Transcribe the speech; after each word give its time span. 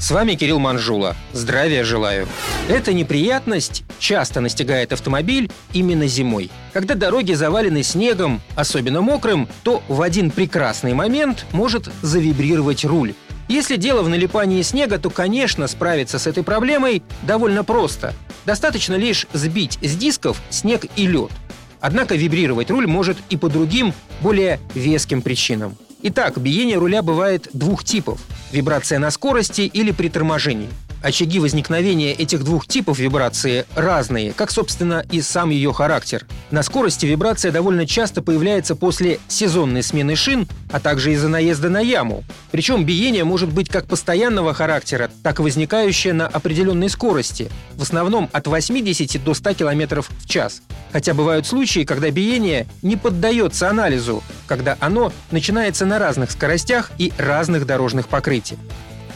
С 0.00 0.10
вами 0.12 0.34
Кирилл 0.34 0.58
Манжула. 0.58 1.14
Здравия 1.34 1.84
желаю. 1.84 2.26
Эта 2.70 2.94
неприятность 2.94 3.84
часто 3.98 4.40
настигает 4.40 4.94
автомобиль 4.94 5.50
именно 5.74 6.06
зимой. 6.06 6.50
Когда 6.72 6.94
дороги 6.94 7.34
завалены 7.34 7.82
снегом, 7.82 8.40
особенно 8.56 9.02
мокрым, 9.02 9.46
то 9.62 9.82
в 9.88 10.00
один 10.00 10.30
прекрасный 10.30 10.94
момент 10.94 11.44
может 11.52 11.90
завибрировать 12.00 12.82
руль. 12.86 13.12
Если 13.48 13.76
дело 13.76 14.02
в 14.02 14.08
налипании 14.08 14.62
снега, 14.62 14.98
то, 14.98 15.10
конечно, 15.10 15.68
справиться 15.68 16.18
с 16.18 16.26
этой 16.26 16.44
проблемой 16.44 17.02
довольно 17.22 17.62
просто. 17.62 18.14
Достаточно 18.46 18.94
лишь 18.94 19.26
сбить 19.34 19.78
с 19.82 19.94
дисков 19.96 20.40
снег 20.48 20.86
и 20.96 21.06
лед. 21.06 21.30
Однако 21.78 22.14
вибрировать 22.14 22.70
руль 22.70 22.86
может 22.86 23.18
и 23.28 23.36
по 23.36 23.50
другим, 23.50 23.92
более 24.22 24.60
веским 24.74 25.20
причинам. 25.20 25.76
Итак, 26.02 26.38
биение 26.38 26.78
руля 26.78 27.02
бывает 27.02 27.48
двух 27.52 27.84
типов– 27.84 28.18
вибрация 28.52 28.98
на 28.98 29.10
скорости 29.10 29.62
или 29.62 29.92
при 29.92 30.08
торможении. 30.08 30.68
Очаги 31.02 31.38
возникновения 31.38 32.12
этих 32.12 32.44
двух 32.44 32.66
типов 32.66 32.98
вибрации 32.98 33.64
разные, 33.74 34.32
как, 34.32 34.50
собственно, 34.50 35.02
и 35.10 35.22
сам 35.22 35.48
ее 35.48 35.72
характер. 35.72 36.26
На 36.50 36.62
скорости 36.62 37.06
вибрация 37.06 37.52
довольно 37.52 37.86
часто 37.86 38.20
появляется 38.20 38.76
после 38.76 39.18
сезонной 39.26 39.82
смены 39.82 40.14
шин, 40.14 40.46
а 40.70 40.78
также 40.78 41.12
из-за 41.12 41.28
наезда 41.28 41.70
на 41.70 41.80
яму. 41.80 42.22
Причем 42.50 42.84
биение 42.84 43.24
может 43.24 43.50
быть 43.50 43.70
как 43.70 43.86
постоянного 43.86 44.52
характера, 44.52 45.10
так 45.22 45.38
и 45.38 45.42
возникающее 45.42 46.12
на 46.12 46.26
определенной 46.26 46.90
скорости, 46.90 47.50
в 47.76 47.82
основном 47.82 48.28
от 48.32 48.46
80 48.46 49.24
до 49.24 49.32
100 49.32 49.54
км 49.54 50.02
в 50.02 50.26
час. 50.26 50.60
Хотя 50.92 51.14
бывают 51.14 51.46
случаи, 51.46 51.84
когда 51.84 52.10
биение 52.10 52.66
не 52.82 52.96
поддается 52.96 53.70
анализу, 53.70 54.22
когда 54.46 54.76
оно 54.80 55.12
начинается 55.30 55.86
на 55.86 55.98
разных 55.98 56.30
скоростях 56.30 56.90
и 56.98 57.12
разных 57.16 57.64
дорожных 57.64 58.08
покрытиях. 58.08 58.58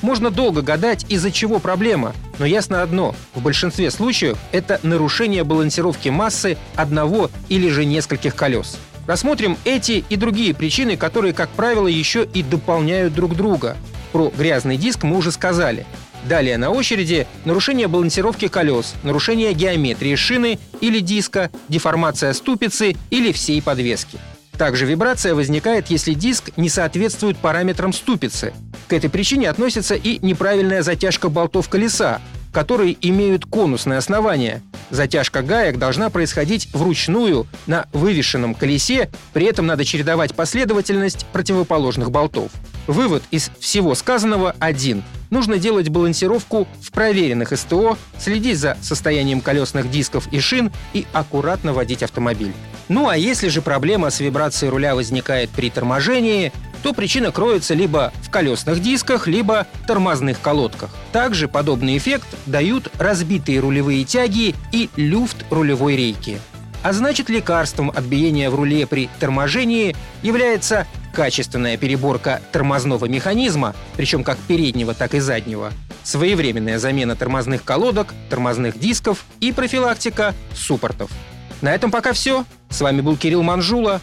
Можно 0.04 0.30
долго 0.30 0.60
гадать, 0.60 1.06
из-за 1.08 1.30
чего 1.30 1.60
проблема, 1.60 2.12
но 2.38 2.44
ясно 2.44 2.82
одно– 2.82 3.16
в 3.34 3.40
большинстве 3.40 3.90
случаев 3.90 4.36
это 4.52 4.78
нарушение 4.82 5.44
балансировки 5.44 6.10
массы 6.10 6.58
одного 6.76 7.30
или 7.48 7.70
же 7.70 7.86
нескольких 7.86 8.34
колес. 8.34 8.76
Рассмотрим 9.06 9.56
эти 9.64 10.04
и 10.10 10.16
другие 10.16 10.52
причины, 10.52 10.98
которые, 10.98 11.32
как 11.32 11.48
правило, 11.48 11.86
еще 11.86 12.28
и 12.34 12.42
дополняют 12.42 13.14
друг 13.14 13.34
друга. 13.34 13.78
Про 14.12 14.30
грязный 14.36 14.76
диск 14.76 15.04
мы 15.04 15.16
уже 15.16 15.32
сказали. 15.32 15.86
Далее 16.28 16.58
на 16.58 16.68
очереди 16.68 17.26
нарушение 17.46 17.88
балансировки 17.88 18.48
колес, 18.48 18.92
нарушение 19.04 19.54
геометрии 19.54 20.16
шины 20.16 20.58
или 20.82 21.00
диска, 21.00 21.50
деформация 21.70 22.34
ступицы 22.34 22.94
или 23.08 23.32
всей 23.32 23.62
подвески. 23.62 24.18
Также 24.58 24.84
вибрация 24.84 25.34
возникает, 25.34 25.88
если 25.88 26.12
диск 26.12 26.50
не 26.58 26.68
соответствует 26.68 27.38
параметрам 27.38 27.94
ступицы. 27.94 28.52
К 28.88 28.92
этой 28.92 29.08
причине 29.08 29.48
относится 29.48 29.94
и 29.94 30.18
неправильная 30.24 30.82
затяжка 30.82 31.28
болтов 31.28 31.68
колеса, 31.68 32.20
которые 32.52 32.96
имеют 33.00 33.46
конусное 33.46 33.98
основание. 33.98 34.62
Затяжка 34.90 35.42
гаек 35.42 35.78
должна 35.78 36.10
происходить 36.10 36.68
вручную 36.72 37.46
на 37.66 37.86
вывешенном 37.92 38.54
колесе, 38.54 39.10
при 39.32 39.46
этом 39.46 39.66
надо 39.66 39.84
чередовать 39.84 40.34
последовательность 40.34 41.26
противоположных 41.32 42.10
болтов. 42.10 42.52
Вывод 42.86 43.22
из 43.30 43.50
всего 43.58 43.94
сказанного 43.94 44.54
один. 44.58 45.02
Нужно 45.30 45.58
делать 45.58 45.88
балансировку 45.88 46.68
в 46.80 46.92
проверенных 46.92 47.58
СТО, 47.58 47.98
следить 48.20 48.58
за 48.58 48.76
состоянием 48.82 49.40
колесных 49.40 49.90
дисков 49.90 50.28
и 50.30 50.38
шин 50.38 50.70
и 50.92 51.06
аккуратно 51.12 51.72
водить 51.72 52.02
автомобиль. 52.02 52.52
Ну 52.88 53.08
а 53.08 53.16
если 53.16 53.48
же 53.48 53.62
проблема 53.62 54.10
с 54.10 54.20
вибрацией 54.20 54.70
руля 54.70 54.94
возникает 54.94 55.48
при 55.50 55.70
торможении, 55.70 56.52
то 56.84 56.92
причина 56.92 57.32
кроется 57.32 57.72
либо 57.72 58.12
в 58.20 58.28
колесных 58.28 58.82
дисках, 58.82 59.26
либо 59.26 59.66
тормозных 59.86 60.38
колодках. 60.42 60.90
Также 61.12 61.48
подобный 61.48 61.96
эффект 61.96 62.26
дают 62.44 62.92
разбитые 62.98 63.60
рулевые 63.60 64.04
тяги 64.04 64.54
и 64.70 64.90
люфт 64.96 65.46
рулевой 65.48 65.96
рейки. 65.96 66.38
А 66.82 66.92
значит, 66.92 67.30
лекарством 67.30 67.88
от 67.88 68.04
биения 68.04 68.50
в 68.50 68.54
руле 68.54 68.86
при 68.86 69.08
торможении 69.18 69.96
является 70.22 70.86
качественная 71.14 71.78
переборка 71.78 72.42
тормозного 72.52 73.06
механизма, 73.06 73.74
причем 73.96 74.22
как 74.22 74.36
переднего, 74.36 74.92
так 74.92 75.14
и 75.14 75.20
заднего, 75.20 75.72
своевременная 76.02 76.78
замена 76.78 77.16
тормозных 77.16 77.64
колодок, 77.64 78.12
тормозных 78.28 78.78
дисков 78.78 79.24
и 79.40 79.52
профилактика 79.52 80.34
суппортов. 80.52 81.10
На 81.62 81.74
этом 81.74 81.90
пока 81.90 82.12
все. 82.12 82.44
С 82.68 82.82
вами 82.82 83.00
был 83.00 83.16
Кирилл 83.16 83.42
Манжула. 83.42 84.02